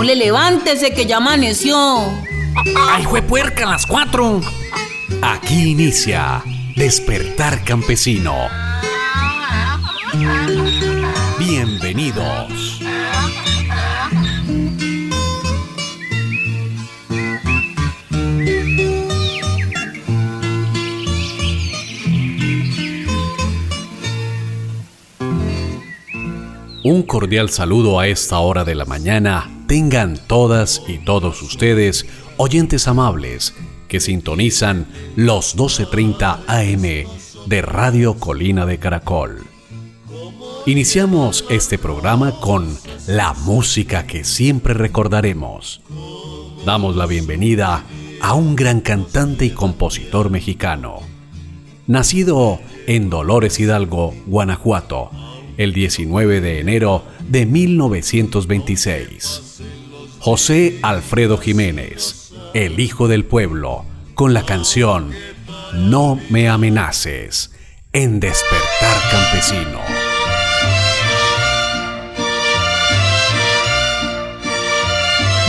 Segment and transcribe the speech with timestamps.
[0.00, 1.76] Ole, levántese que ya amaneció.
[2.88, 4.40] ¡Ay, fue puerca a las cuatro!
[5.20, 6.42] Aquí inicia
[6.74, 8.48] Despertar Campesino.
[11.38, 12.80] Bienvenidos.
[26.84, 29.59] Un cordial saludo a esta hora de la mañana.
[29.70, 32.04] Tengan todas y todos ustedes,
[32.38, 33.54] oyentes amables,
[33.86, 37.06] que sintonizan los 12.30 AM
[37.46, 39.44] de Radio Colina de Caracol.
[40.66, 45.82] Iniciamos este programa con la música que siempre recordaremos.
[46.66, 47.84] Damos la bienvenida
[48.20, 50.98] a un gran cantante y compositor mexicano.
[51.86, 52.58] Nacido
[52.88, 55.12] en Dolores Hidalgo, Guanajuato,
[55.58, 59.49] el 19 de enero de 1926.
[60.22, 65.12] José Alfredo Jiménez, el hijo del pueblo, con la canción
[65.72, 67.52] No me amenaces
[67.94, 69.78] en Despertar Campesino.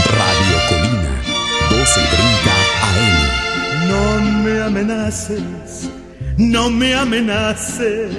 [0.08, 1.20] Radio Colina,
[1.70, 2.52] 1230
[2.88, 3.88] AM.
[3.88, 5.90] No me amenaces,
[6.38, 8.10] no me amenaces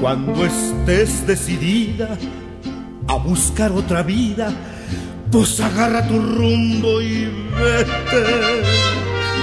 [0.00, 2.16] cuando estés decidida
[3.08, 4.52] a buscar otra vida,
[5.32, 7.24] pues agarra tu rumbo y
[7.58, 8.62] vete.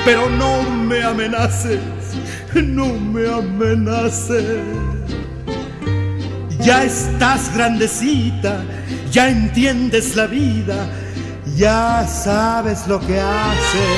[0.06, 1.80] Pero no me amenaces,
[2.54, 4.64] no me amenaces.
[6.60, 8.64] Ya estás grandecita,
[9.12, 10.88] ya entiendes la vida,
[11.58, 13.98] ya sabes lo que haces.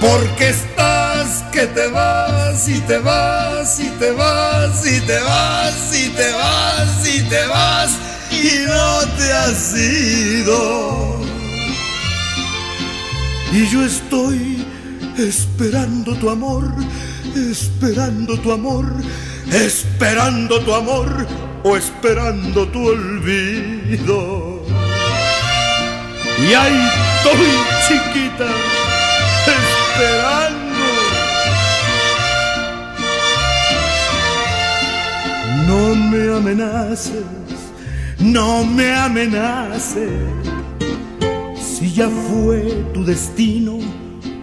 [0.00, 6.08] Porque estás que te vas y te vas y te vas y te vas y
[6.08, 8.03] te vas y te vas
[8.66, 11.20] no te has ido.
[13.52, 14.66] Y yo estoy
[15.18, 16.64] esperando tu amor,
[17.36, 18.86] esperando tu amor,
[19.52, 21.26] esperando tu amor
[21.62, 24.64] o esperando tu olvido.
[26.38, 27.46] Y ahí estoy
[27.86, 28.46] chiquita
[29.46, 30.64] esperando.
[35.66, 37.24] No me amenaces,
[38.24, 40.10] no me amenaces.
[41.54, 42.62] Si ya fue
[42.94, 43.78] tu destino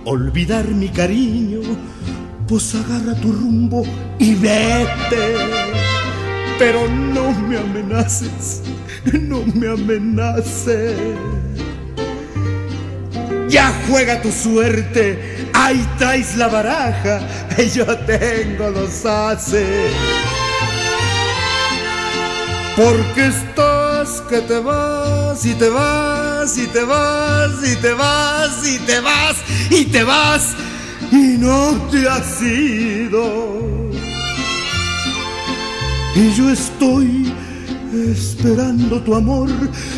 [0.06, 1.62] olvidar mi cariño,
[2.48, 3.84] pues agarra tu rumbo
[4.20, 5.36] y vete.
[6.60, 8.62] Pero no me amenaces,
[9.14, 10.96] no me amenaces
[13.52, 17.20] ya juega tu suerte, ahí traes la baraja,
[17.76, 19.92] yo tengo los haces.
[22.76, 28.80] Porque estás que te vas y te vas y te vas y te vas y
[28.80, 29.38] te vas
[29.70, 30.56] y te vas
[31.12, 33.92] y no te has ido.
[36.16, 37.34] Y yo estoy
[38.10, 39.50] esperando tu amor,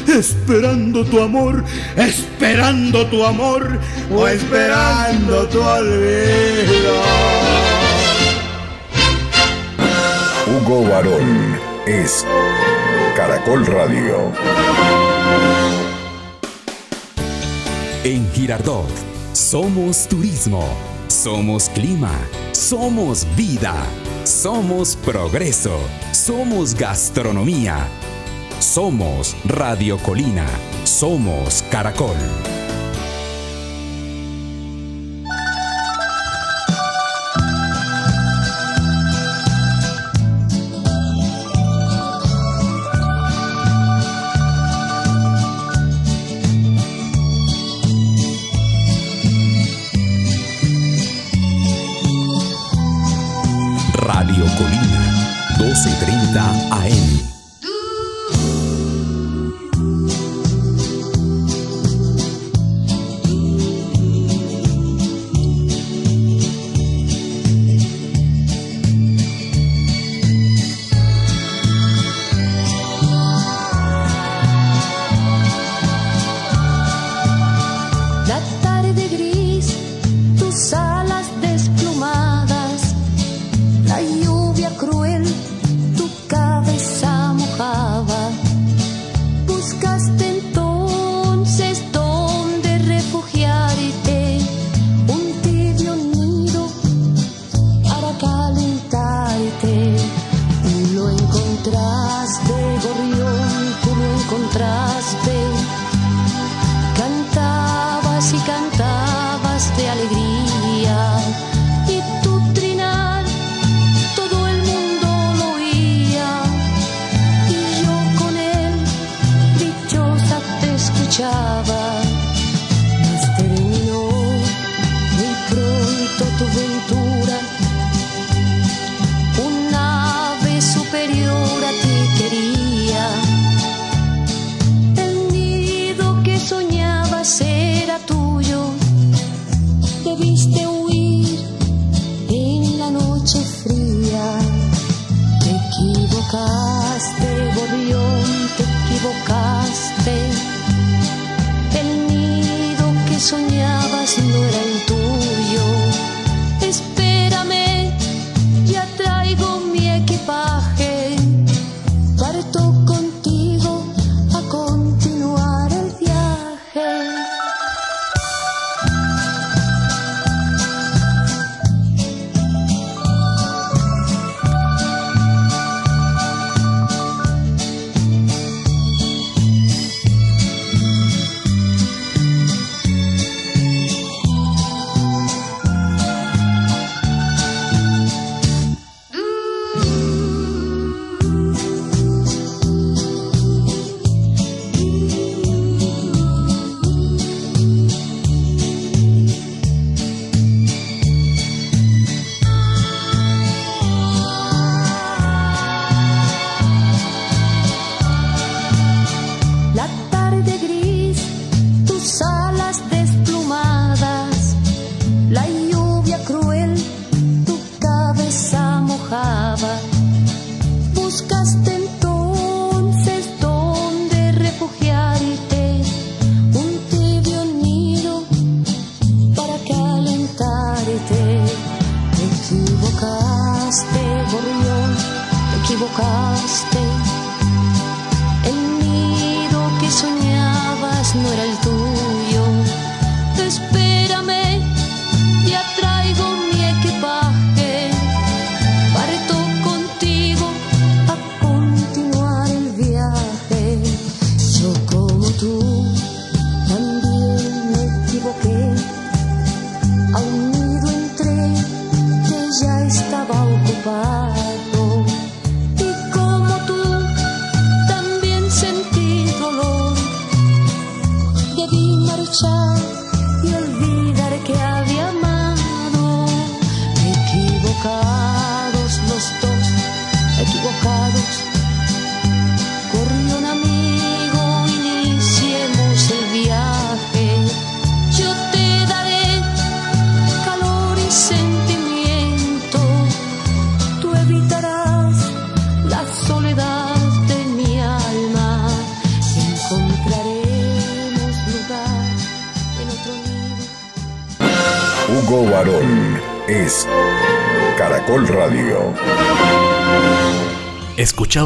[0.07, 1.63] esperando tu amor,
[1.95, 3.79] esperando tu amor
[4.11, 6.93] o esperando tu olvido.
[10.47, 12.25] Hugo Varón es
[13.15, 14.31] Caracol Radio.
[18.03, 18.89] En Girardot
[19.33, 20.63] somos turismo,
[21.07, 22.11] somos clima,
[22.51, 23.75] somos vida,
[24.23, 25.77] somos progreso,
[26.11, 27.87] somos gastronomía,
[28.59, 30.47] somos Radio Colina,
[30.83, 32.17] somos Caracol.
[56.73, 57.02] 1230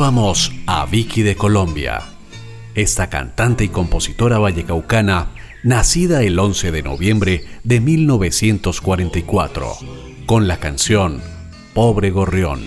[0.07, 2.01] Escuchábamos a Vicky de Colombia.
[2.75, 5.33] Esta cantante y compositora vallecaucana,
[5.63, 9.75] nacida el 11 de noviembre de 1944,
[10.25, 11.21] con la canción
[11.73, 12.61] Pobre Gorrión.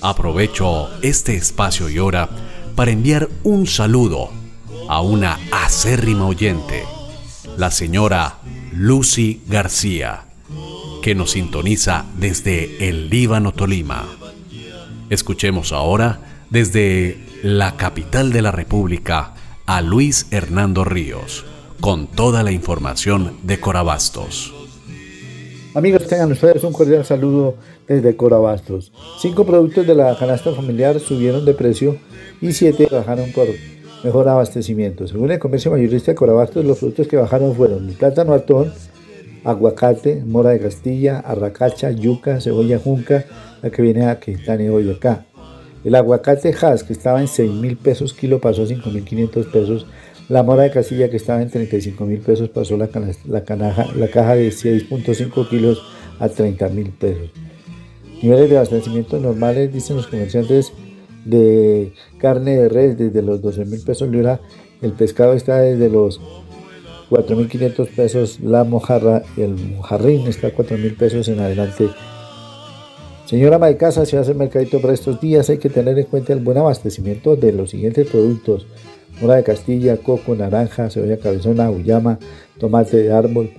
[0.00, 2.28] Aprovecho este espacio y hora
[2.76, 4.30] para enviar un saludo
[4.88, 6.84] a una acérrima oyente,
[7.56, 8.38] la señora
[8.72, 10.26] Lucy García,
[11.02, 14.17] que nos sintoniza desde el Líbano, Tolima.
[15.10, 19.34] Escuchemos ahora desde la capital de la República
[19.64, 21.46] a Luis Hernando Ríos,
[21.80, 24.52] con toda la información de Corabastos.
[25.74, 27.54] Amigos, tengan ustedes un cordial saludo
[27.86, 28.92] desde Corabastos.
[29.20, 31.96] Cinco productos de la canasta familiar subieron de precio
[32.42, 33.46] y siete bajaron por
[34.04, 35.06] mejor abastecimiento.
[35.06, 38.74] Según el comercio mayorista de Corabastos, los productos que bajaron fueron el plátano atón,
[39.50, 43.24] aguacate, mora de Castilla, arracacha, yuca, cebolla junca,
[43.62, 45.24] la que viene a Quintana hoy de acá.
[45.84, 49.46] El aguacate Hass, que estaba en 6 mil pesos kilo, pasó a 5 mil 500
[49.46, 49.86] pesos.
[50.28, 52.90] La mora de Castilla, que estaba en 35 mil pesos, pasó la,
[53.26, 55.80] la, canaja- la caja de 6.5 kilos
[56.18, 57.30] a 30 mil pesos.
[58.22, 60.72] Niveles de abastecimiento normales, dicen los comerciantes,
[61.24, 64.40] de carne de res desde los 12 mil pesos libra.
[64.82, 66.20] El pescado está desde los
[67.10, 68.40] 4.500 pesos.
[68.40, 71.88] La mojarra, el mojarrín está a 4.000 pesos en adelante.
[73.26, 76.32] Señora ama de casa, si hacer mercadito para estos días, hay que tener en cuenta
[76.32, 78.66] el buen abastecimiento de los siguientes productos.
[79.20, 82.18] Mora de Castilla, coco, naranja, cebolla cabezona, uyama,
[82.58, 83.50] tomate de árbol,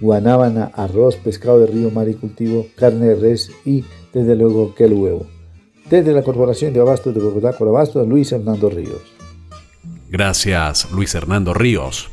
[0.00, 4.84] guanábana, arroz, pescado de río, mar y cultivo, carne de res y, desde luego, que
[4.84, 5.26] el huevo.
[5.88, 9.00] Desde la Corporación de Abastos de Bogotá, Corabastos, Luis Hernando Ríos.
[10.10, 12.10] Gracias, Luis Hernando Ríos.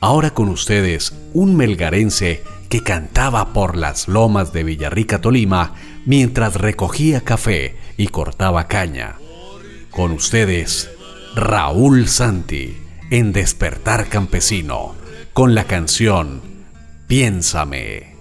[0.00, 5.74] Ahora con ustedes, un melgarense que cantaba por las lomas de Villarrica, Tolima,
[6.06, 9.16] mientras recogía café y cortaba caña.
[9.90, 10.90] Con ustedes,
[11.34, 12.78] Raúl Santi,
[13.10, 14.94] en Despertar Campesino,
[15.34, 16.40] con la canción
[17.06, 18.16] Piénsame.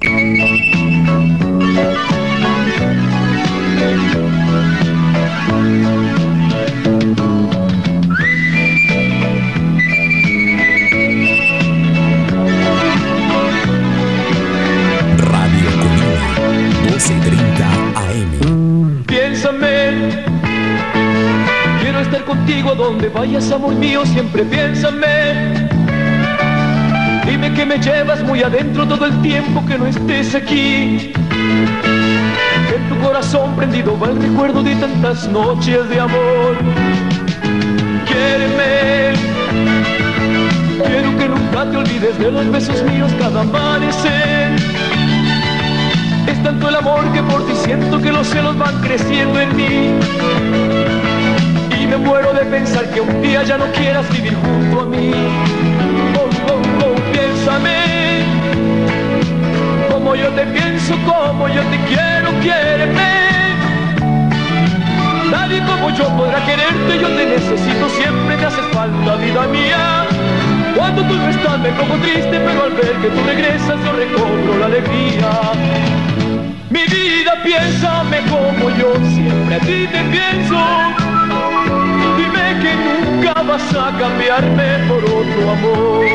[22.61, 25.69] Contigo a donde vayas, amor mío, siempre piénsame.
[27.25, 31.11] Dime que me llevas muy adentro todo el tiempo que no estés aquí.
[32.75, 36.57] En tu corazón prendido va el recuerdo de tantas noches de amor.
[38.05, 39.13] Quiéreme.
[40.85, 44.55] Quiero que nunca te olvides de los besos míos cada amanecer.
[46.27, 50.98] Es tanto el amor que por ti siento que los celos van creciendo en mí.
[51.89, 55.11] Me muero de pensar que un día ya no quieras vivir junto a mí.
[56.15, 58.25] Oh, oh, oh, piénsame.
[59.89, 63.09] Como yo te pienso, como yo te quiero, quiéreme.
[65.31, 70.05] Nadie como yo podrá quererte, yo te necesito siempre, me haces falta, vida mía.
[70.75, 74.59] Cuando tú no estás me pongo triste, pero al ver que tú regresas yo recobro
[74.59, 75.29] la alegría.
[76.69, 81.08] Mi vida, piénsame como yo siempre a ti te pienso.
[82.61, 86.05] Que nunca vas a cambiarme por otro amor.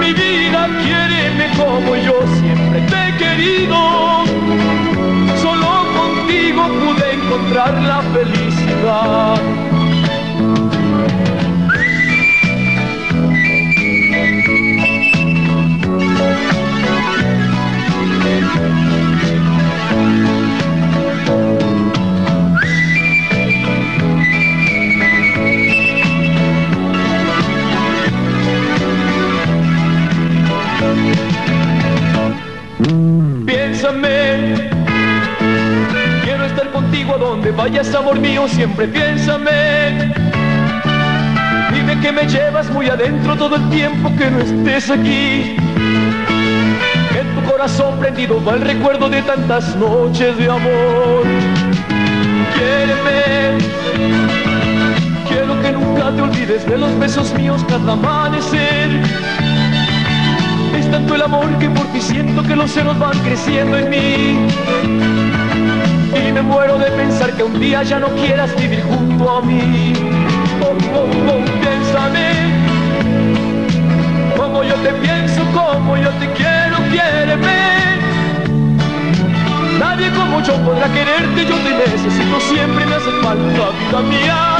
[0.00, 4.24] Mi vida, quiéreme como yo siempre te he querido.
[5.40, 9.57] Solo contigo pude encontrar la felicidad.
[37.68, 40.10] Vayas, amor mío, siempre piénsame.
[41.74, 45.56] Dime que me llevas muy adentro todo el tiempo que no estés aquí.
[47.18, 51.24] En tu corazón prendido va el recuerdo de tantas noches de amor.
[52.54, 53.58] Quiéreme,
[55.28, 59.02] quiero que nunca te olvides de los besos míos cada amanecer.
[60.74, 65.47] Es tanto el amor que por ti siento que los celos van creciendo en mí.
[66.28, 69.94] Y me muero de pensar que un día ya no quieras vivir junto a mí.
[70.60, 72.28] Oh, oh, oh, piénsame.
[74.36, 77.56] Como yo te pienso, como yo te quiero, quiéreme.
[79.78, 84.56] Nadie como yo podrá quererte, yo te necesito siempre, me hace falta vida mía.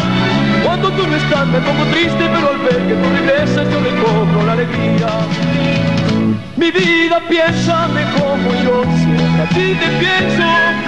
[0.64, 4.46] Cuando tú no estás me pongo triste, pero al ver que tú regresas yo recobro
[4.46, 5.08] la alegría.
[6.56, 10.87] Mi vida, piénsame como yo siempre a ti te pienso.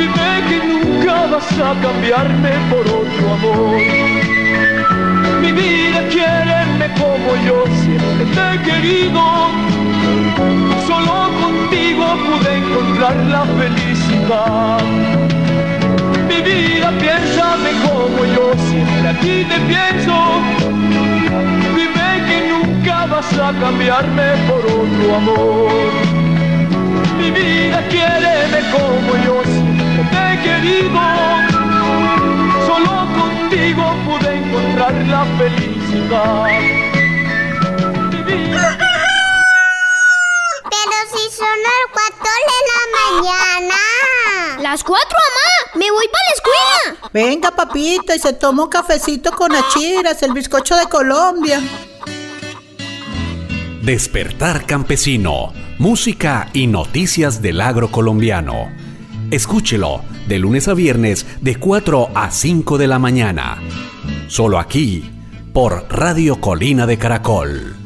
[0.00, 3.76] Dime que nunca vas a cambiarme por otro amor.
[5.42, 9.20] Mi vida, quiéreme como yo siempre te he querido.
[10.86, 14.80] Solo contigo pude encontrar la felicidad.
[16.28, 20.16] Mi vida, piénsame como yo siempre a ti te pienso.
[21.76, 25.90] Dime que nunca vas a cambiarme por otro amor.
[27.18, 31.00] Mi vida, quiéreme como yo siempre te he querido.
[32.66, 36.46] Solo contigo pude encontrar la felicidad.
[40.72, 43.80] Pero si son las cuatro de la mañana.
[44.62, 45.50] Las cuatro, mamá.
[45.74, 47.10] Me voy para la escuela.
[47.12, 51.60] Venga, papito, y se toma un cafecito con achiras, el bizcocho de Colombia.
[53.82, 58.79] Despertar Campesino, música y noticias del agro colombiano.
[59.30, 63.58] Escúchelo de lunes a viernes de 4 a 5 de la mañana.
[64.26, 65.08] Solo aquí,
[65.52, 67.76] por Radio Colina de Caracol.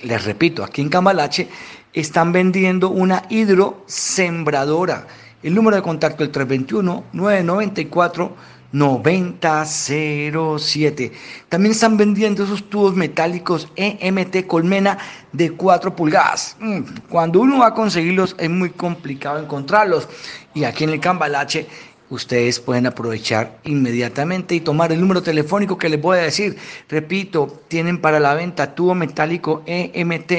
[0.03, 1.47] Les repito, aquí en Camalache
[1.93, 5.07] están vendiendo una hidrosembradora.
[5.43, 8.31] El número de contacto es 321-994-9007.
[8.73, 11.13] 9007.
[11.49, 14.99] También están vendiendo esos tubos metálicos EMT colmena
[15.33, 16.57] de 4 pulgadas.
[16.61, 20.09] Mm, cuando uno va a conseguirlos es muy complicado encontrarlos.
[20.55, 21.67] Y aquí en el Cambalache
[22.11, 26.57] ustedes pueden aprovechar inmediatamente y tomar el número telefónico que les voy a decir.
[26.89, 30.33] Repito, tienen para la venta tubo metálico EMT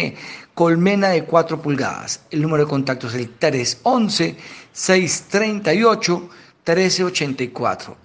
[0.54, 2.22] colmena de 4 pulgadas.
[2.30, 4.36] El número de contacto es el 311
[4.74, 6.30] 638
[6.66, 7.96] 311-638-1384.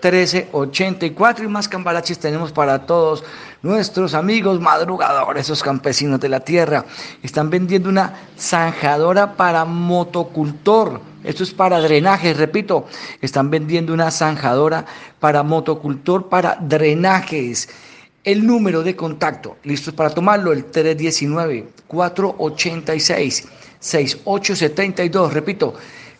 [0.00, 3.24] 311-638-1384 y más cambalaches tenemos para todos
[3.62, 6.84] nuestros amigos madrugadores, esos campesinos de la tierra.
[7.22, 11.00] Están vendiendo una zanjadora para motocultor.
[11.24, 12.86] Esto es para drenaje, repito.
[13.20, 14.86] Están vendiendo una zanjadora
[15.20, 17.68] para motocultor para drenajes.
[18.24, 20.64] El número de contacto, listos para tomarlo, el
[23.80, 25.32] 319-486-6872.
[25.32, 25.74] Repito,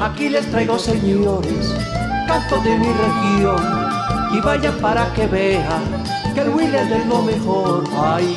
[0.00, 1.74] Aquí les traigo, señores,
[2.28, 3.60] canto de mi región.
[4.32, 5.82] Y vayan para que vean
[6.34, 7.82] que el Will es de lo mejor.
[8.00, 8.36] Ay,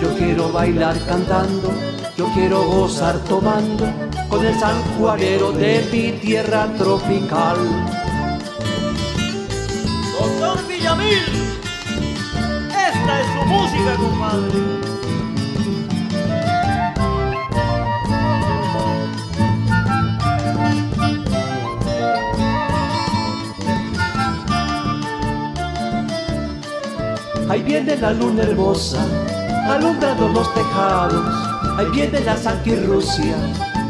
[0.00, 1.72] yo quiero bailar cantando,
[2.16, 3.84] yo quiero gozar tomando
[4.28, 7.56] con el sanjuanero de mi tierra tropical.
[10.20, 11.24] Doctor Villamil,
[12.68, 14.89] esta es su música, compadre.
[27.50, 29.04] Ahí viene la luna hermosa,
[29.68, 31.34] alumbrando los tejados.
[31.76, 32.36] Ahí viene la
[32.86, 33.34] Rusia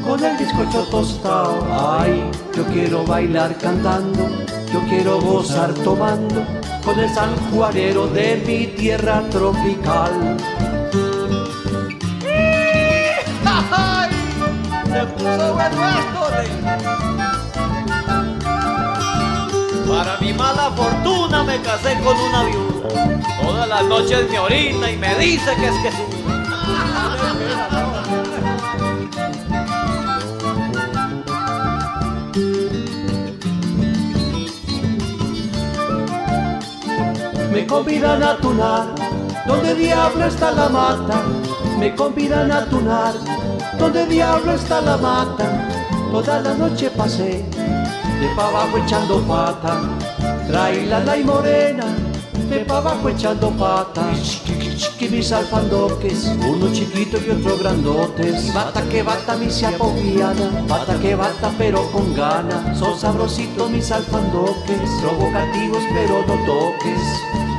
[0.03, 1.67] con el bizcocho tostado.
[1.71, 2.25] Ay,
[2.57, 4.31] yo quiero bailar cantando,
[4.73, 6.43] yo quiero gozar tomando
[6.83, 10.39] con el sanjuanero de mi tierra tropical.
[14.91, 17.10] Se puso bueno esto.
[20.01, 22.89] Para mi mala fortuna me casé con una viuda.
[23.43, 26.05] Todas las noches me orina y me dice que es que su.
[37.53, 38.87] Me convidan a tunar,
[39.47, 41.21] donde diablo está la mata.
[41.79, 43.13] Me convidan a tunar,
[43.79, 45.69] donde diablo está la mata.
[46.11, 47.45] Toda la noche pasé,
[48.21, 49.81] de pa' abajo echando pata.
[50.47, 51.87] Trae la y morena,
[52.51, 54.13] de pa' abajo echando pata.
[54.99, 58.53] Que mis alfandoques, uno chiquito y otro grandotes.
[58.53, 62.75] Bata que bata mi apoquiana, bata que bata pero con gana.
[62.75, 67.50] Son sabrositos mis alfandoques, provocativos pero no toques.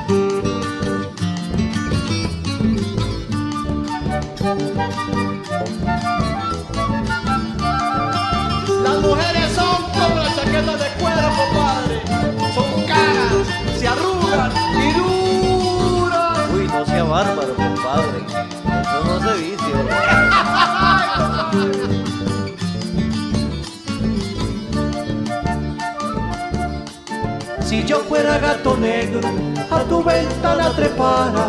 [17.12, 18.19] bárbaro, compadre.
[19.06, 19.52] No se.
[27.67, 29.19] Si yo fuera gato negro,
[29.69, 31.47] a tu ventana trepara.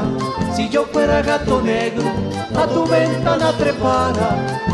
[0.54, 2.10] Si yo fuera gato negro,
[2.56, 4.28] a tu ventana trepara.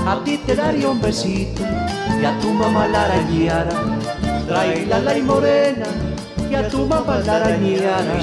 [0.07, 1.63] A ti te daría un besito
[2.21, 3.77] y a tu mamá la arañara.
[4.47, 5.87] Traila la y morena
[6.51, 8.17] y a tu mamá la arañara.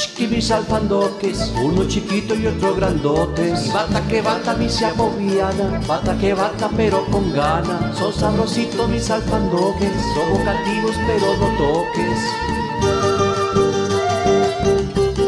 [0.00, 3.70] Mis alfandoques, uno chiquito y otro grandotes.
[3.70, 7.92] Bata que bata mi se agobiana, bata que bata pero con gana.
[7.94, 12.18] Son sabrositos mis alfandoques, son vocativos pero no toques.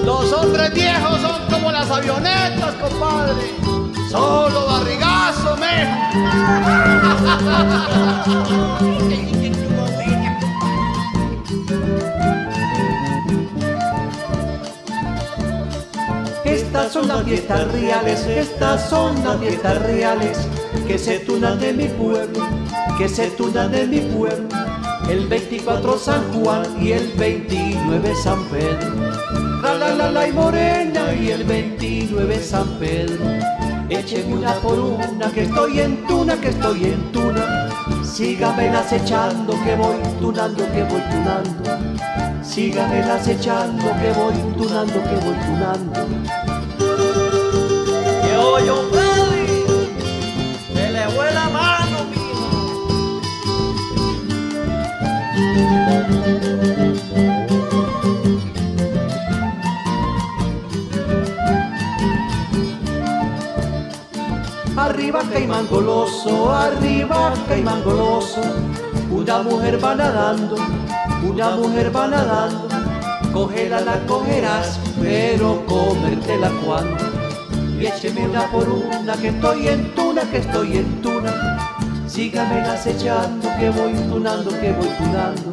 [0.07, 3.55] Los hombres viejos son como las avionetas, compadre.
[4.09, 5.55] Solo barrigazo,
[16.93, 20.37] Estas son las fiestas reales, estas son las fiestas reales
[20.87, 22.47] que se tunan de mi pueblo,
[22.99, 24.47] que se tunan de mi pueblo.
[25.09, 28.93] El 24 San Juan y el 29 San Pedro.
[29.63, 33.25] La la la la y morena y el 29 San Pedro.
[33.89, 37.71] Écheme una por una que estoy en tuna, que estoy en tuna.
[38.05, 42.45] Sígame acechando que voy tunando, que voy tunando.
[42.45, 46.42] Sígame acechando que voy tunando, que voy tunando.
[48.63, 49.65] ¡Que oye, Freddy!
[50.73, 51.99] ¡Se le fue la mano,
[64.77, 68.41] Arriba Caimán goloso, arriba Caimán goloso.
[69.11, 70.57] Una mujer va nadando,
[71.29, 72.69] una mujer va nadando.
[73.33, 77.02] Cógela la cogerás, pero comértela cuando.
[77.83, 81.59] Y écheme una por una, que estoy en tuna, que estoy en tuna.
[82.07, 85.53] Sígame acechando, que voy tunando, que voy tunando.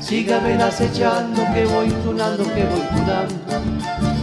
[0.00, 3.34] Sígame acechando, que voy tunando, que voy tunando.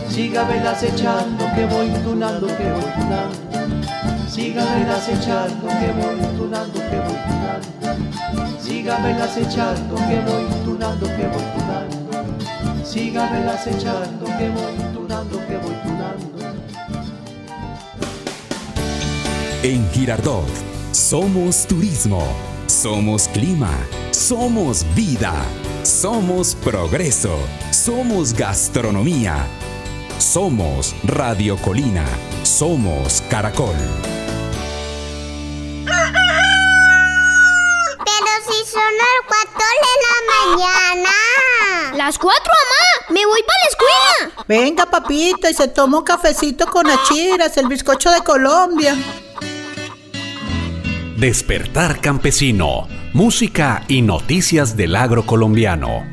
[0.09, 4.27] Sígame acechando, que voy tunando, que voy tunando.
[4.27, 8.59] Sígame acechando, que voy tunando, que voy tunando.
[8.59, 12.83] Sígame acechando, que voy tunando, que voy tunando.
[12.83, 15.42] Sígame acechando, que voy tunando.
[19.63, 20.49] En Girardot,
[20.91, 22.21] somos turismo,
[22.67, 23.71] somos clima,
[24.11, 25.33] somos vida,
[25.83, 27.39] somos progreso,
[27.71, 29.47] somos gastronomía,
[30.17, 32.05] somos Radio Colina,
[32.43, 33.77] somos Caracol.
[38.05, 40.17] Pero si son las 4 de la
[40.57, 41.09] mañana.
[41.95, 43.13] Las 4, mamá.
[43.17, 44.43] Me voy para la escuela.
[44.45, 48.97] Venga, papito, y se toma un cafecito con achiras, el bizcocho de Colombia.
[51.17, 56.03] Despertar Campesino, música y noticias del agro colombiano.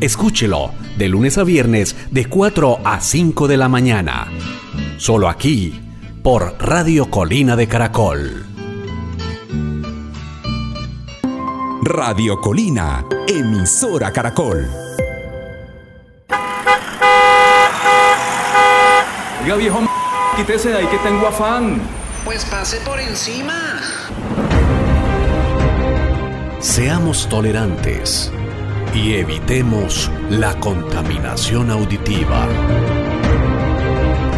[0.00, 4.26] Escúchelo de lunes a viernes de 4 a 5 de la mañana.
[4.96, 5.80] Solo aquí,
[6.22, 8.46] por Radio Colina de Caracol.
[11.82, 14.66] Radio Colina, emisora Caracol.
[19.42, 19.88] Oiga, viejo, m-
[20.36, 21.80] quítese de ahí que tengo afán.
[22.28, 23.80] Pues pase por encima.
[26.60, 28.30] Seamos tolerantes
[28.94, 32.46] y evitemos la contaminación auditiva.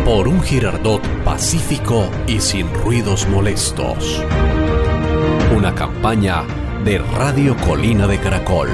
[0.05, 4.24] Por un Girardot pacífico y sin ruidos molestos.
[5.53, 6.44] Una campaña
[6.85, 8.68] de Radio Colina de Caracol.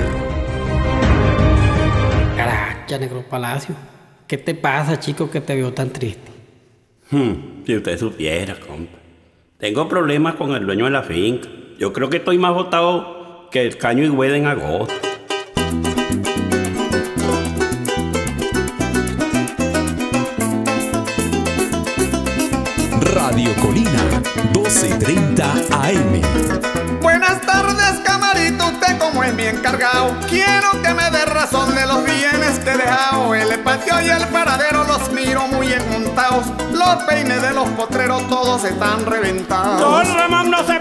[2.36, 3.74] Caracha, Negro Palacio.
[4.26, 6.30] ¿Qué te pasa, chico, que te veo tan triste?
[7.10, 9.05] Hmm, si usted supiera, compa.
[9.58, 11.48] Tengo problemas con el dueño de la finca.
[11.78, 14.92] Yo creo que estoy más botado que el caño y hueda en agosto.
[23.14, 26.25] Radio Colina, 1230 AM.
[30.28, 33.34] Quiero que me dé razón de los bienes que he dejado.
[33.34, 36.46] El patio y el paradero los miro muy enmontados.
[36.72, 39.80] Los peines de los potreros todos están reventados.
[39.80, 40.78] Don Ramón, no se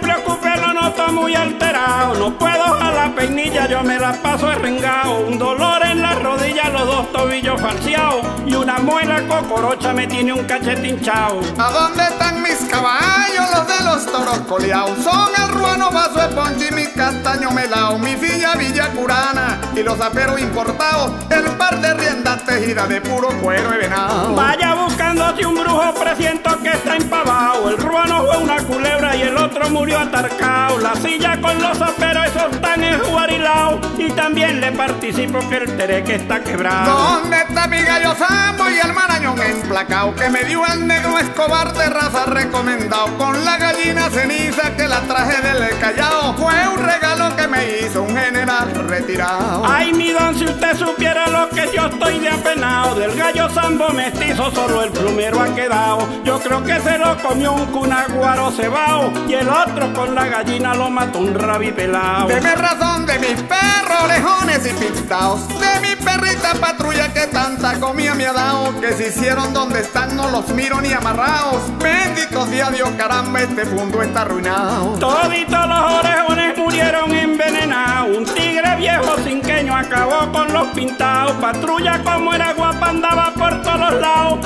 [0.58, 2.16] lo noto muy alterado.
[2.16, 5.20] No puedo jalar peinilla, yo me la paso arrengado.
[5.28, 8.26] Un dolor en la rodilla, los dos tobillos falseados.
[8.46, 11.42] Y una muela cocorocha me tiene un cachete hinchado.
[11.58, 15.04] ¿A dónde están mis caballos, los de los toros coleados?
[15.04, 16.16] Son el ruano vaso
[16.60, 21.94] y mi castaño melao, mi filla villa curana y los aperos importados, el par de
[21.94, 24.36] riendas tejidas de puro cuero de venado.
[24.36, 24.76] Vaya
[25.16, 27.70] buscándose un brujo, presiento que está empavado.
[27.70, 30.80] El ruano fue una culebra y el otro murió atarcao.
[30.80, 33.82] La silla con los aperos, esos están enjuarilados.
[33.98, 36.98] y también le participo que el tereque está quebrado.
[36.98, 41.74] ¿Dónde está mi gallo Sambo y el marañón emplacado que me dio el negro Escobar
[41.74, 46.36] de raza recomendado con la gallina ceniza que la traje del Callao?
[46.36, 49.64] Fue un regalo que me hizo un general retirado.
[49.66, 53.90] Ay, mi don, si usted supiera lo que yo estoy de apenado, del gallo Sambo
[53.90, 56.08] mestizo solo el plumero ha quedado.
[56.24, 60.74] Yo creo que se lo comió un cunaguaro cebao y el otro con la gallina
[60.74, 62.28] lo mató un rabi pelao.
[62.28, 68.16] Deme razón de mis perros, orejones y pintados, de mi perrita patrulla que tanta comida
[68.16, 71.62] me ha dado, que se hicieron donde están no los miro ni amarrados.
[71.78, 74.98] Bendito sea Dios, caramba, este mundo está arruinado.
[75.00, 82.34] Toditos los orejones murieron envenenados, un tigre viejo cinqueño acabó con los pintados, patrulla como
[82.34, 84.40] era guapa andaba por todos lados,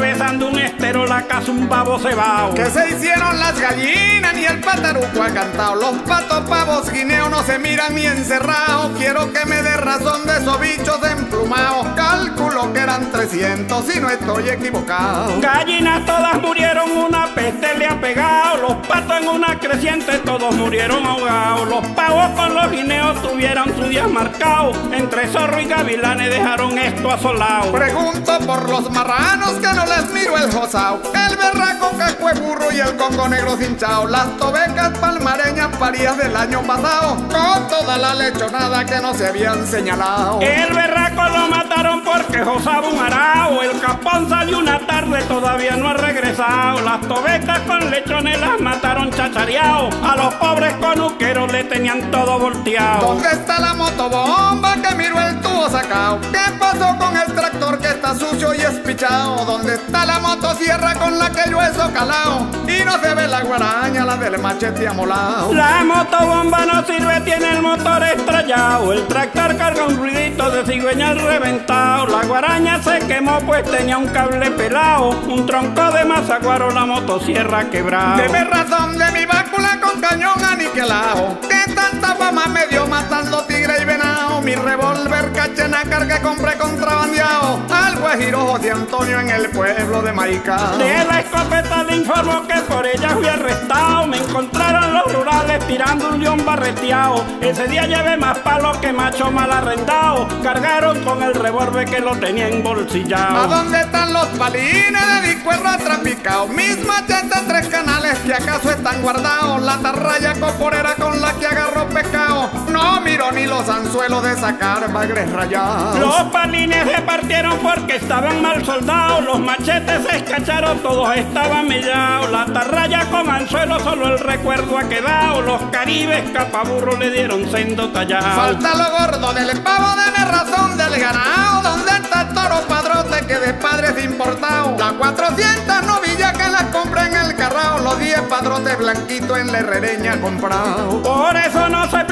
[0.00, 2.54] atravesando un estero la casa un babo cebao.
[2.54, 7.42] Que se hicieron las gallinas ni el pataruco ha cantado, los patos pavos guineos no
[7.42, 12.80] se miran ni encerrados, quiero que me dé razón de esos bichos emplumados, cálculo que
[12.80, 15.38] eran 300 si no estoy equivocado.
[15.38, 21.04] Gallinas todas murieron, una peste le ha pegado, los patos en una creciente todos murieron
[21.04, 26.78] ahogados, los pavos con los guineos tuvieron su día marcado, entre zorro y gavilanes dejaron
[26.78, 27.70] esto asolado.
[27.72, 32.70] Pregunto por los marranos que no les miro el josao, el berraco que fue burro
[32.72, 38.14] y el congo negro cinchao, las tobecas palmareñas parías del año pasado, con toda la
[38.14, 40.40] lechonada que no se habían señalado.
[40.40, 45.88] El berraco lo mataron porque josaba un arao, el capón salió una tarde todavía no
[45.88, 52.10] ha regresado, las tobecas con lechones las mataron chachareado, a los pobres conuqueros le tenían
[52.10, 53.14] todo volteado.
[53.14, 56.20] ¿Dónde está la motobomba que miró el tubo sacado?
[56.32, 59.44] ¿Qué pasó con el tractor que está sucio y espichado?
[59.44, 62.48] ¿Dónde está la motosierra con la que yo he socalao?
[62.66, 65.52] Y no se ve la guaraña, la del machete amolado.
[65.52, 68.92] La motobomba no sirve, tiene el motor estrellado.
[68.92, 72.06] El tractor carga un ruidito de cigüeñal reventado.
[72.06, 75.10] La guaraña se quemó pues tenía un cable pelado.
[75.28, 78.16] Un tronco de mazaguaro, la motosierra quebrado.
[78.16, 81.38] Debe razón de mi bácula con cañón aniquilado.
[81.40, 84.29] Que tanta fama me dio matando tigre y venado.
[84.42, 87.60] Mi revólver cachena carga compré contrabandeado.
[87.70, 90.72] Al guajiro José Antonio en el pueblo de Maica.
[90.78, 94.06] De la escopeta le informo que por ella fui arrestado.
[94.06, 97.24] Me encontraron los rurales tirando un león barreteado.
[97.40, 100.26] Ese día llevé más palos que macho mal arrendado.
[100.42, 103.40] Cargaron con el revólver que lo tenía embolsillado.
[103.40, 106.48] ¿A dónde están los balines de discuerro trapicado?
[106.48, 109.60] Mis machetes tres canales que acaso están guardados.
[109.62, 112.50] La tarraya coporera con la que agarró pescado.
[112.70, 115.98] No miro ni los anzuelos de sacar bagres rayados.
[115.98, 119.24] Los balines se partieron porque estaban mal soldados.
[119.24, 122.30] Los machetes se escacharon, todos estaban mellados.
[122.30, 125.42] La tarraya con anzuelo, solo el recuerdo ha quedado.
[125.42, 128.40] Los caribes capaburro le dieron sendo tallado.
[128.40, 131.62] Falta lo gordo del pavo, de razón del ganado.
[131.62, 134.76] ¿Dónde está el toro padrote que de padres importado?
[134.78, 137.78] Las 400 novillas que las compré en el carrao.
[137.80, 141.02] Los 10 padrotes blanquitos en la herrereña comprado.
[141.02, 142.04] Por eso no se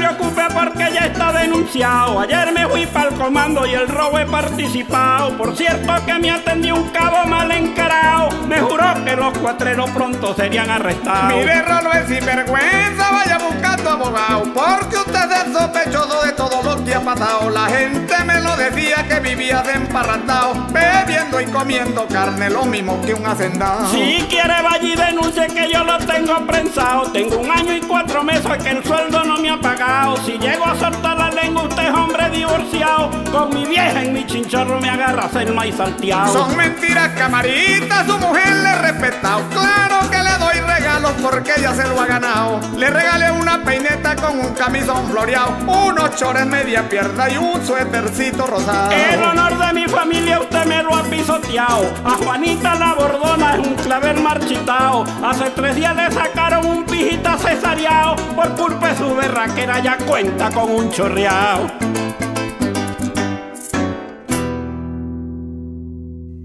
[1.81, 5.37] Ayer me fui para el comando y el robo he participado.
[5.37, 8.31] Por cierto que me atendió un cabo mal encarado.
[8.49, 11.37] Me juró que los cuatreros pronto serían arrestados.
[11.37, 14.43] Mi berro no es sinvergüenza, vaya buscando abogado.
[14.53, 17.49] Porque usted es sospechoso de todo lo que ha pasado.
[17.51, 20.55] La gente me lo decía que vivía de emparrantado.
[20.73, 23.89] Bebiendo y comiendo carne, lo mismo que un hacendado.
[23.91, 27.13] Si quiere vaya y denuncie que yo lo tengo prensado.
[27.13, 30.17] Tengo un año y cuatro meses que el sueldo no me ha pagado.
[30.17, 33.11] Si llego a soltar la lengua, usted es hombre divorciado.
[33.31, 36.33] Con mi vieja en mi chinchorro me agarra el maíz salteado.
[36.33, 39.43] Son mentiras, camarita, su mujer le he respetado.
[39.51, 42.61] Claro que le doy regalos porque ella se lo ha ganado.
[42.77, 48.47] Le regalé una peineta con un camisón floreado, unos chores media pierna y un suétercito
[48.47, 48.91] rosado.
[48.93, 51.93] El honor de mi familia usted me lo ha pisoteado.
[52.05, 55.05] A Juanita la bordona es un clavel marchitao.
[55.25, 58.17] Hace tres días le sacaron un pijita cesareado.
[58.35, 61.58] Por culpa de su berraquera ya cuenta con un chorreado.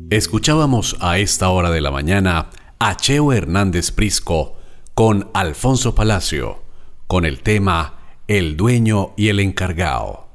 [0.10, 4.58] Escuchábamos a esta hora de la mañana a Cheo Hernández Prisco
[4.94, 6.62] con Alfonso Palacio,
[7.08, 7.98] con el tema
[8.28, 10.28] El dueño y el encargado.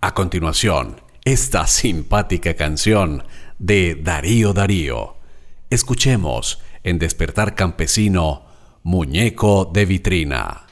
[0.00, 3.24] A continuación, esta simpática canción
[3.58, 5.16] de Darío Darío.
[5.68, 8.44] Escuchemos en Despertar Campesino,
[8.84, 10.66] Muñeco de Vitrina.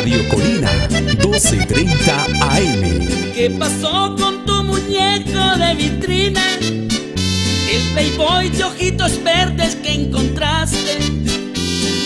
[0.00, 3.06] Radio Colina 1230 AM.
[3.34, 6.42] ¿Qué pasó con tu muñeco de vitrina?
[6.58, 11.00] El playboy de ojitos verdes que encontraste.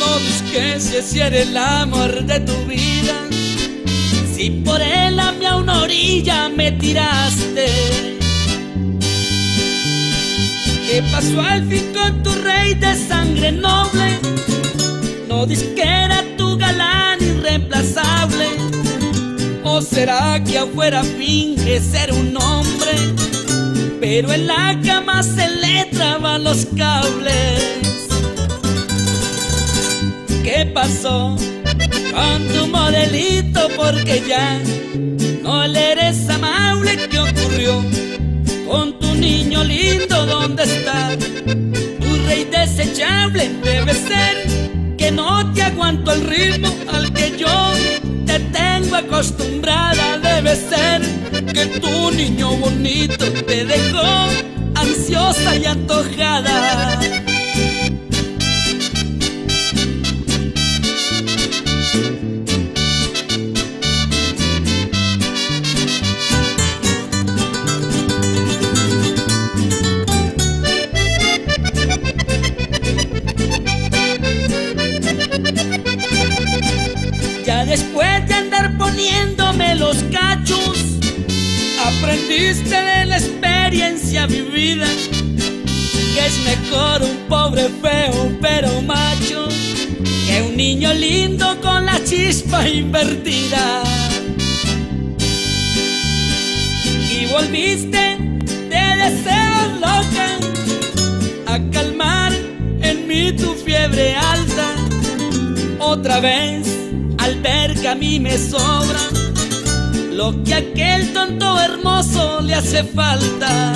[0.01, 3.15] No busques si era el amor de tu vida.
[4.35, 7.67] Si por él a mí a una orilla me tiraste.
[10.89, 14.19] ¿Qué pasó al fin con tu rey de sangre noble?
[15.29, 15.69] No dices
[17.55, 18.47] irreemplazable.
[19.63, 22.93] ¿O será que afuera finge ser un hombre?
[24.01, 27.63] Pero en la cama se le traban los cables.
[30.43, 31.37] ¿Qué pasó
[32.13, 33.69] con tu modelito?
[33.77, 34.61] Porque ya
[35.43, 37.09] no le eres amable.
[37.11, 37.83] ¿Qué ocurrió
[38.69, 40.27] con tu niño lindo?
[40.27, 41.17] ¿Dónde está?
[41.17, 44.44] Tu rey desechable debe ser
[45.75, 47.73] aguanto el ritmo al que yo
[48.27, 50.19] te tengo acostumbrada.
[50.19, 51.03] Debe ser
[51.53, 54.29] que tu niño bonito te dejó
[54.75, 57.34] ansiosa y antojada.
[79.95, 80.99] Los cachos,
[81.85, 89.49] aprendiste de la experiencia vivida que es mejor un pobre feo pero macho
[90.27, 93.83] que un niño lindo con la chispa invertida.
[97.11, 98.17] Y volviste
[98.71, 100.39] de deseo loca
[101.47, 102.33] a calmar
[102.81, 104.75] en mí tu fiebre alta.
[105.79, 106.67] Otra vez
[107.19, 109.24] al ver que a mí me sobra
[110.15, 113.73] lo que aquel tonto hermoso le hace falta.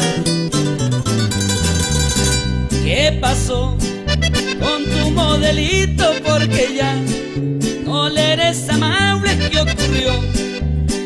[2.84, 3.76] ¿Qué pasó
[4.60, 6.04] con tu modelito?
[6.24, 6.94] Porque ya
[7.84, 9.36] no le eres amable.
[9.50, 10.12] ¿Qué ocurrió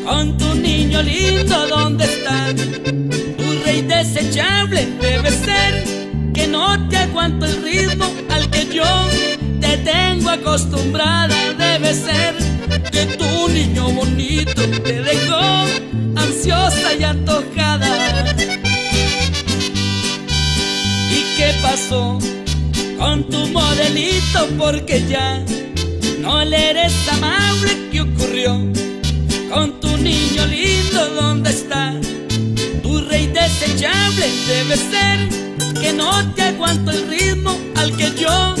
[0.05, 1.67] con tu niño lindo?
[1.67, 4.87] ¿Dónde está tu rey desechable?
[5.01, 5.83] Debe ser
[6.33, 8.85] que no te aguanto el ritmo al que yo
[9.59, 11.35] te tengo acostumbrada.
[11.57, 12.35] Debe ser
[12.91, 15.39] que tu niño bonito te dejó
[16.15, 18.35] ansiosa y antojada.
[21.09, 22.19] ¿Y qué pasó
[22.97, 24.47] con tu modelito?
[24.57, 25.43] Porque ya
[26.19, 27.89] no le eres amable.
[27.91, 28.51] ¿Qué ocurrió
[29.53, 31.09] con tu niño lindo?
[31.15, 31.93] ¿Dónde está
[32.81, 34.25] tu rey desechable?
[34.47, 35.52] Debe ser
[35.83, 38.55] que no te aguanto el ritmo al que yo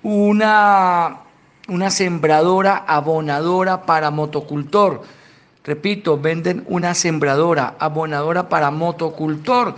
[0.03, 1.23] una,
[1.67, 5.03] una sembradora abonadora para motocultor.
[5.65, 9.75] Repito, venden una sembradora abonadora para motocultor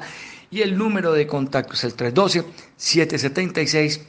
[0.49, 2.45] y el número de contacto es el 312
[2.75, 4.01] 776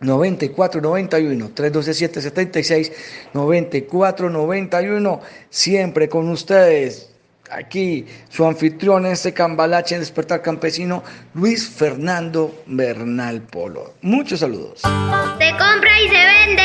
[0.00, 2.92] 9491 312 776
[3.32, 7.09] 9491 siempre con ustedes
[7.50, 11.02] aquí su anfitrión en este cambalache en Despertar Campesino,
[11.34, 13.94] Luis Fernando Bernal Polo.
[14.02, 14.80] Muchos saludos.
[14.80, 16.62] Se compra y se vende.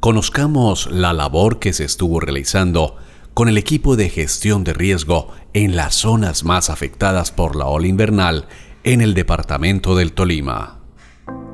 [0.00, 2.96] Conozcamos la labor que se estuvo realizando
[3.34, 7.86] con el equipo de gestión de riesgo en las zonas más afectadas por la ola
[7.86, 8.46] invernal
[8.84, 10.79] en el departamento del Tolima.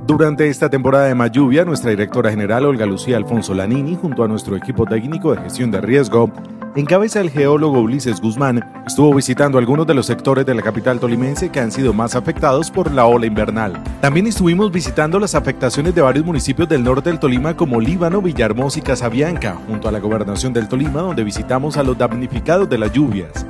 [0.07, 4.28] Durante esta temporada de más lluvia, nuestra directora general Olga Lucía Alfonso Lanini, junto a
[4.28, 6.30] nuestro equipo técnico de gestión de riesgo,
[6.76, 11.00] en cabeza del geólogo Ulises Guzmán, estuvo visitando algunos de los sectores de la capital
[11.00, 13.82] tolimense que han sido más afectados por la ola invernal.
[14.00, 18.78] También estuvimos visitando las afectaciones de varios municipios del norte del Tolima como Líbano, Villahermosa
[18.78, 22.92] y Casabianca, junto a la gobernación del Tolima, donde visitamos a los damnificados de las
[22.92, 23.45] lluvias.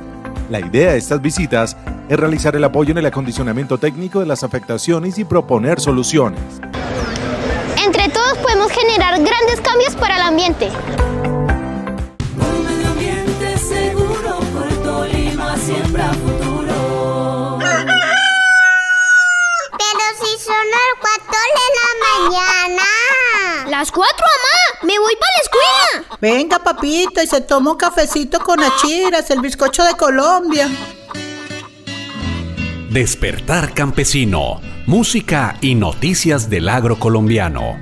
[0.49, 1.75] La idea de estas visitas
[2.07, 6.39] es realizar el apoyo en el acondicionamiento técnico de las afectaciones y proponer soluciones.
[7.83, 10.69] Entre todos podemos generar grandes cambios para el ambiente.
[12.37, 17.59] Un medio ambiente seguro, Puerto Lima siempre a futuro.
[19.71, 21.27] Pero si son las 4
[21.57, 21.89] de la
[22.29, 22.83] mañana.
[23.69, 24.16] Las cuatro, mamá.
[24.87, 26.17] Me voy para la escuela.
[26.21, 30.69] Venga, papito, y se toma un cafecito con achiras, el bizcocho de Colombia.
[32.89, 37.77] Despertar Campesino, música y noticias del agro colombiano.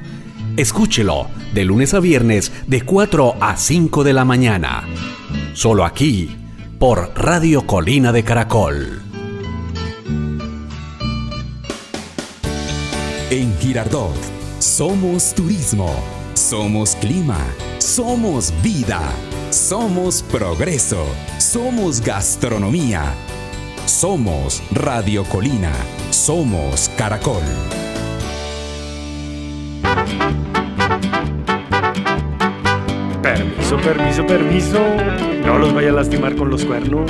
[0.57, 4.87] Escúchelo de lunes a viernes de 4 a 5 de la mañana.
[5.53, 6.35] Solo aquí,
[6.79, 9.03] por Radio Colina de Caracol.
[13.29, 14.15] En Girardot,
[14.57, 15.93] somos turismo,
[16.35, 17.39] somos clima,
[17.79, 19.01] somos vida,
[19.51, 21.05] somos progreso,
[21.37, 23.13] somos gastronomía,
[23.85, 25.71] somos Radio Colina,
[26.11, 27.41] somos Caracol.
[33.21, 34.79] Permiso, permiso, permiso.
[35.45, 37.09] No los vaya a lastimar con los cuernos.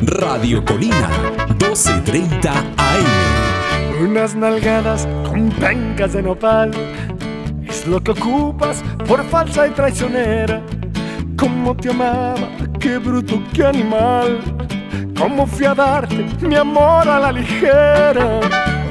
[0.00, 1.10] Radio Colina,
[1.58, 3.51] 1230 AM.
[4.00, 6.70] Unas nalgadas con pencas de nopal.
[7.68, 10.62] Es lo que ocupas por falsa y traicionera.
[11.36, 12.48] Cómo te amaba,
[12.80, 14.38] qué bruto, qué animal.
[15.18, 18.40] Cómo fui a darte mi amor a la ligera.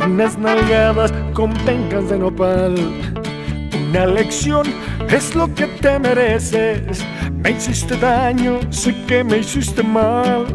[0.06, 2.76] Unas nalgadas con pencas de nopal.
[3.90, 4.66] Una lección
[5.10, 7.04] es lo que te mereces.
[7.44, 10.46] Me hiciste daño, sé que me hiciste mal.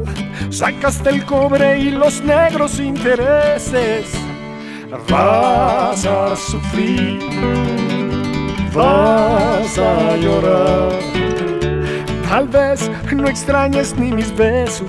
[0.50, 4.25] Sacaste el cobre y los negros intereses.
[4.90, 7.18] Vas a sufrir,
[8.72, 10.92] vas a llorar.
[12.28, 14.88] Tal vez no extrañes ni mis besos,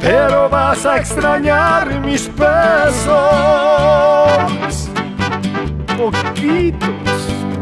[0.00, 3.08] pero vas a extrañar mis besos.
[5.96, 6.88] Poquitos,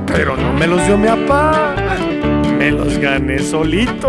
[0.07, 1.77] pero no me los dio mi papá,
[2.59, 4.09] me los gané solito.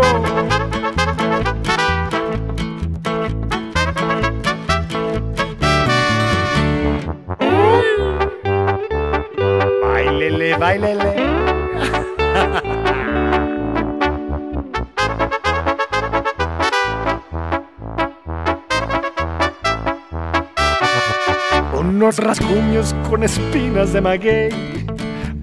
[21.72, 24.50] Unos rasguños con espinas de maguey.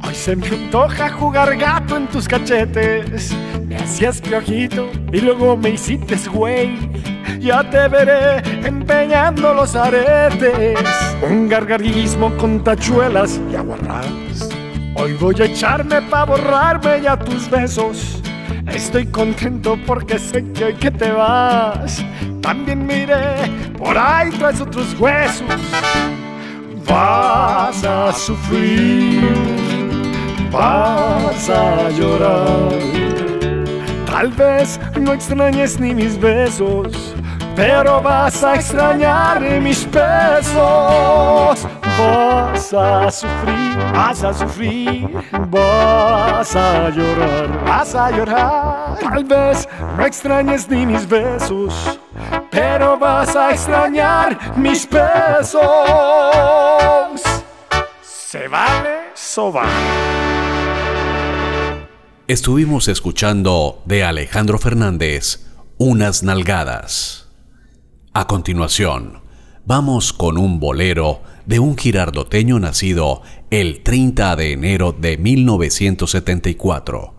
[0.05, 3.35] Hoy se me antoja jugar gato en tus cachetes.
[3.65, 6.77] Me hacías piojito y luego me hiciste güey.
[7.39, 10.77] Ya te veré empeñando los aretes.
[11.27, 14.54] Un gargarismo con tachuelas y aguarrás.
[14.97, 18.21] Hoy voy a echarme pa' borrarme ya tus besos.
[18.67, 22.03] Estoy contento porque sé que hoy que te vas,
[22.41, 25.45] también miré por ahí tras otros huesos.
[26.87, 29.21] Vas a sufrir,
[30.49, 32.71] vas a llorar.
[34.05, 37.14] Tal vez no extrañes ni mis besos,
[37.55, 41.67] pero vas a extrañar mis besos.
[41.97, 45.09] Vas a sufrir, vas a sufrir,
[45.49, 48.99] vas a llorar, vas a llorar.
[48.99, 51.99] Tal vez no extrañes ni mis besos,
[52.51, 55.61] pero vas a extrañar mis besos.
[58.01, 59.67] Se vale sobar.
[62.27, 65.45] Estuvimos escuchando de Alejandro Fernández
[65.77, 67.24] Unas Nalgadas.
[68.17, 69.19] A continuación,
[69.65, 77.13] vamos con un bolero de un girardoteño nacido el 30 de enero de 1974,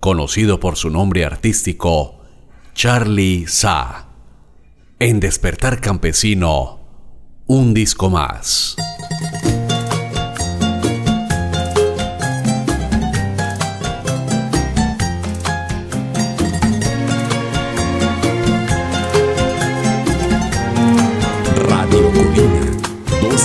[0.00, 2.22] conocido por su nombre artístico
[2.74, 4.08] Charlie Sa.
[4.98, 6.80] En Despertar Campesino,
[7.46, 8.74] un disco más.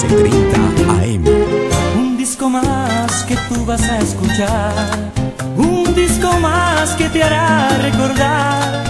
[0.03, 0.57] 1230
[1.03, 1.25] AM.
[1.97, 5.11] Un disco más que tú vas a escuchar.
[5.55, 8.83] Un disco más que te hará recordar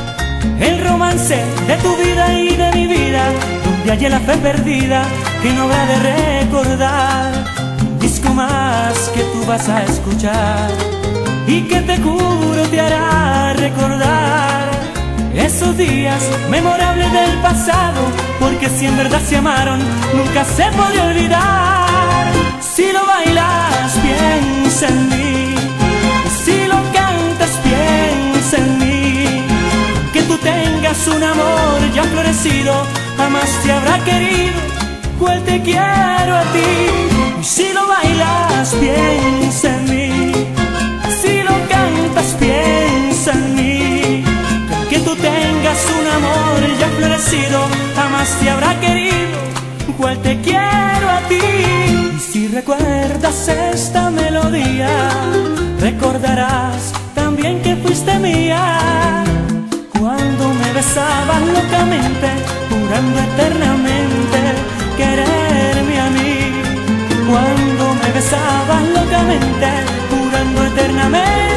[0.59, 3.24] el romance de tu vida y de mi vida.
[3.66, 5.03] Donde haya la fe perdida
[5.41, 7.34] que no habrá de recordar.
[7.82, 10.70] Un disco más que tú vas a escuchar
[11.47, 14.51] y que te juro te hará recordar
[15.36, 18.02] esos días memorables del pasado,
[18.40, 19.80] porque si en verdad se amaron,
[20.14, 22.32] nunca se puede olvidar.
[22.60, 25.56] Si lo bailas, piensa en mí.
[26.44, 29.46] Si lo cantas, piensa en mí.
[30.14, 32.74] Que tú tengas un amor ya florecido,
[33.18, 34.60] jamás te habrá querido,
[35.20, 37.44] cual te quiero a ti.
[37.44, 39.81] Si lo bailas, piensa en mí.
[48.30, 49.40] Te habrá querido,
[49.98, 51.40] cual te quiero a ti.
[52.16, 54.90] Y si recuerdas esta melodía,
[55.80, 59.24] recordarás también que fuiste mía.
[60.00, 62.28] Cuando me besabas locamente,
[62.70, 64.40] jurando eternamente
[64.98, 66.38] quererme a mí.
[67.28, 69.68] Cuando me besabas locamente,
[70.12, 71.51] jurando eternamente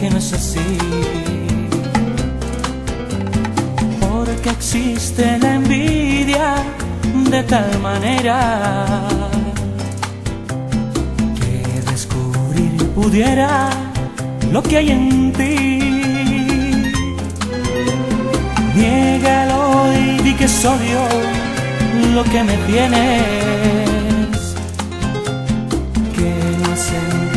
[0.00, 0.78] que no es así.
[4.00, 6.54] Porque existe la envidia
[7.30, 8.38] de tal manera
[11.40, 13.68] que descubrir pudiera
[14.50, 15.56] lo que hay en ti.
[18.74, 21.02] Niégalo y di que es odio
[22.14, 23.49] lo que me tienes.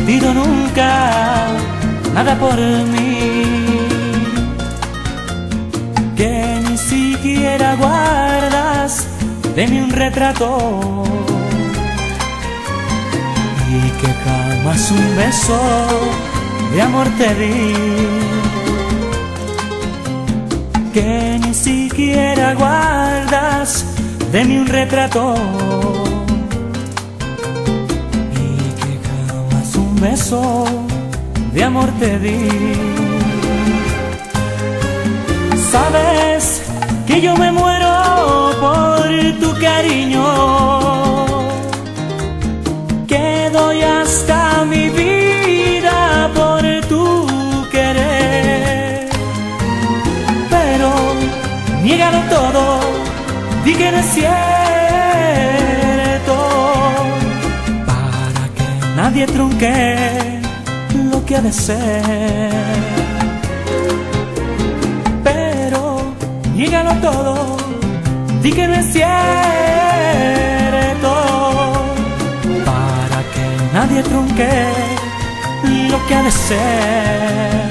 [0.04, 1.46] Sentido nunca
[2.12, 3.42] nada por mí.
[6.14, 9.06] Que ni siquiera guardas
[9.56, 11.04] de mí un retrato.
[13.70, 15.60] Y que jamás un beso
[16.74, 17.74] de amor te di
[20.92, 23.84] que ni siquiera guardas
[24.30, 25.93] de mí un retrato
[30.04, 30.64] beso
[31.54, 32.40] de amor te di.
[35.72, 36.62] Sabes
[37.06, 37.94] que yo me muero
[38.64, 39.02] por
[39.42, 40.26] tu cariño,
[43.10, 45.98] que doy hasta mi vida
[46.38, 47.04] por tu
[47.74, 49.08] querer.
[50.54, 50.88] Pero
[51.82, 52.62] niégalo todo,
[53.64, 54.53] di que no es
[59.14, 60.40] nadie trunque
[61.12, 62.84] lo que ha de ser.
[66.56, 67.56] Dígalo todo,
[68.42, 69.04] di que no es cierto,
[72.64, 73.44] para que
[73.74, 74.48] nadie trunque
[75.90, 77.63] lo que ha de ser.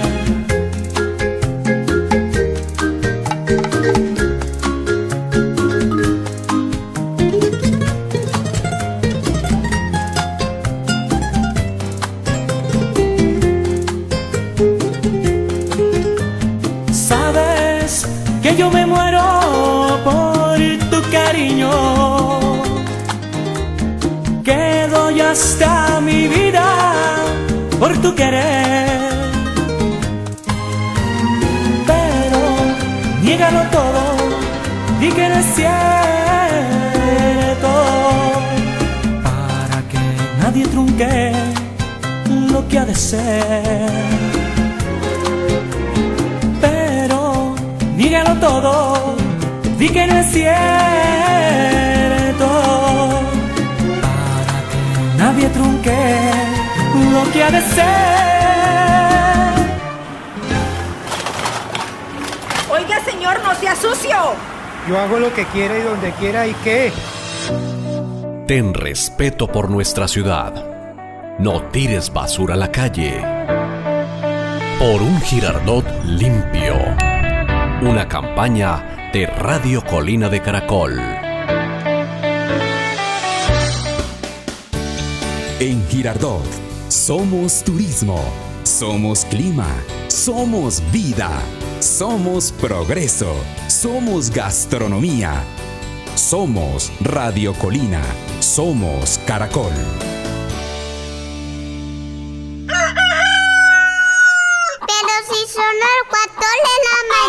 [25.34, 26.68] Hasta mi vida
[27.80, 29.02] por tu querer.
[31.90, 32.42] Pero
[33.24, 34.04] niégalo todo,
[35.00, 35.72] di que no es cierto,
[39.28, 40.02] para que
[40.42, 41.12] nadie trunque
[42.52, 44.14] lo que ha de ser.
[47.98, 48.74] dígalo todo,
[49.80, 50.93] di que no es cierto,
[55.54, 55.92] nadie
[56.94, 57.86] trunque lo que ha de ser.
[62.70, 64.16] Oiga, señor, no sea sucio.
[64.88, 66.92] Yo hago lo que quiera y donde quiera y qué.
[68.48, 70.54] Ten respeto por nuestra ciudad.
[71.40, 73.22] No tires basura a la calle.
[74.80, 76.76] Por un Girardot limpio
[77.86, 81.23] una campaña de Radio Colina de Caracol.
[85.94, 86.44] Girardot,
[86.90, 88.20] somos turismo,
[88.64, 89.70] somos clima,
[90.08, 91.30] somos vida,
[91.82, 93.36] somos progreso,
[93.68, 95.44] somos gastronomía,
[96.16, 98.02] somos Radio Colina,
[98.40, 99.72] somos Caracol.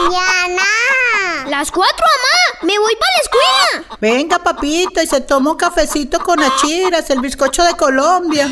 [0.09, 1.51] mañana.
[1.51, 2.44] Las cuatro, mamá.
[2.65, 3.99] Me voy para la escuela.
[4.01, 8.49] Venga, papito, y se toma un cafecito con achiras, el bizcocho de Colombia.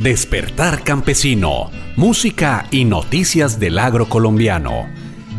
[0.00, 1.70] Despertar campesino.
[1.96, 4.88] Música y noticias del agro colombiano.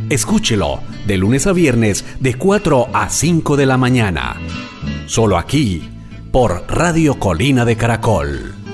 [0.10, 4.38] Escúchelo de lunes a viernes de 4 a 5 de la mañana.
[5.08, 5.90] Solo aquí,
[6.32, 8.65] por Radio Colina de Caracol.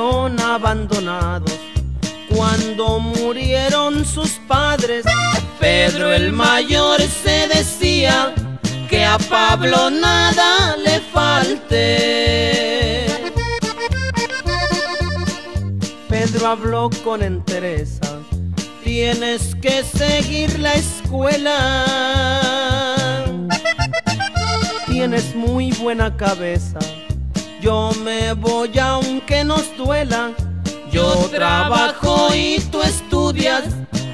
[0.00, 1.52] Abandonados
[2.34, 5.04] cuando murieron sus padres.
[5.58, 8.34] Pedro el mayor se decía
[8.88, 13.06] que a Pablo nada le falte.
[16.08, 18.20] Pedro habló con entereza,
[18.82, 21.84] tienes que seguir la escuela.
[24.86, 26.78] Tienes muy buena cabeza,
[27.60, 30.32] yo me voy aunque nos duela.
[30.90, 33.64] Yo trabajo y tú estudias,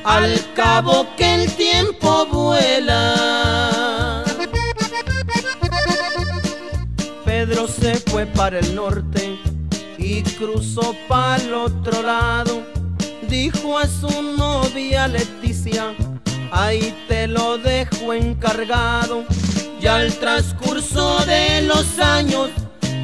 [0.05, 4.24] al cabo que el tiempo vuela.
[7.24, 9.38] Pedro se fue para el norte
[9.97, 12.62] y cruzó para el otro lado.
[13.28, 15.94] Dijo a su novia Leticia,
[16.53, 19.24] ahí te lo dejo encargado.
[19.80, 22.51] Y al transcurso de los años,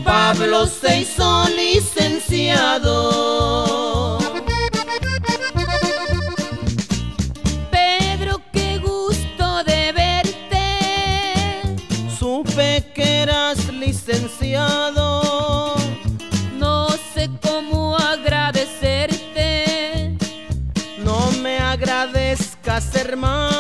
[0.05, 2.99] Pablo se hizo licenciado.
[7.71, 11.63] Pedro, qué gusto de verte.
[12.19, 15.75] Supe que eras licenciado.
[16.59, 20.17] No sé cómo agradecerte.
[21.05, 23.52] No me agradezcas, hermano.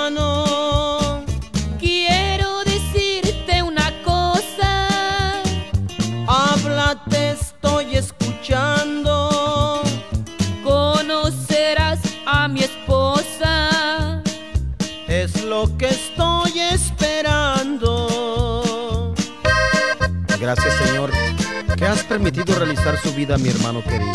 [22.22, 24.12] Permitido realizar su vida a mi hermano querido.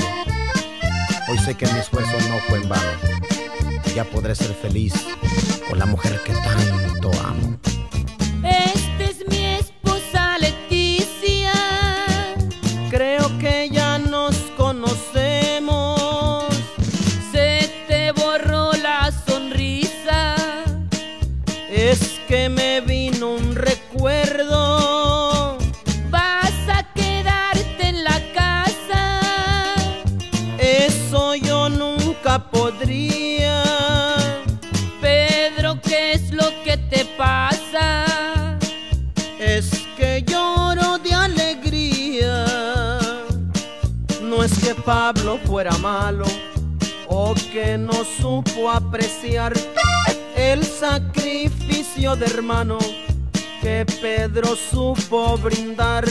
[1.27, 2.89] Hoy sé que mi esfuerzo no fue en vano.
[3.93, 4.93] Ya podré ser feliz
[5.67, 7.56] con la mujer que tanto amo.
[50.37, 52.77] El sacrificio de hermano
[53.61, 56.05] que Pedro supo brindar.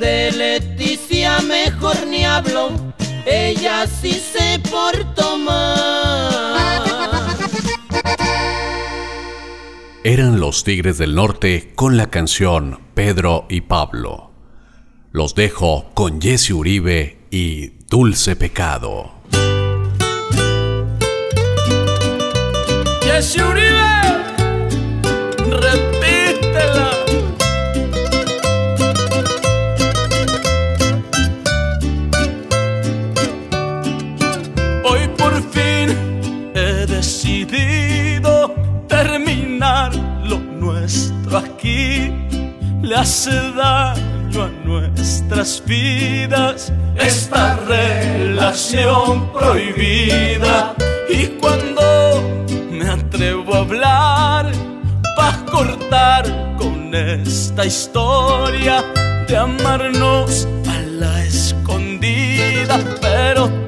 [0.00, 2.70] De Leticia mejor ni hablo,
[3.24, 6.02] ella sí se portó mal.
[10.02, 14.32] Eran los Tigres del Norte con la canción Pedro y Pablo.
[15.12, 19.21] Los dejo con Jesse Uribe y Dulce Pecado.
[23.12, 23.92] Jesse Uribe,
[25.60, 26.90] repítela.
[34.82, 35.88] Hoy por fin
[36.54, 38.54] he decidido
[38.88, 39.94] terminar
[40.24, 42.10] lo nuestro aquí.
[42.80, 50.74] Le hace daño a nuestras vidas esta relación prohibida.
[51.10, 51.82] Y cuando
[52.72, 54.50] me atrevo a hablar,
[55.14, 58.82] para cortar con esta historia
[59.28, 63.61] de amarnos a la escondida, pero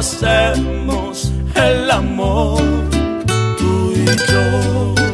[0.00, 2.62] hacemos el amor
[3.58, 5.09] tú y yo.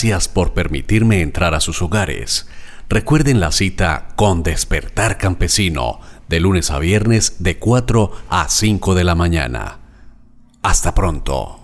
[0.00, 2.48] Gracias por permitirme entrar a sus hogares.
[2.88, 9.04] Recuerden la cita con Despertar Campesino, de lunes a viernes de 4 a 5 de
[9.04, 9.80] la mañana.
[10.62, 11.59] Hasta pronto.